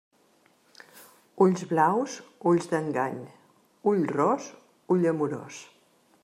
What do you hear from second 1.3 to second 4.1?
Ulls blaus, ulls d'engany; ull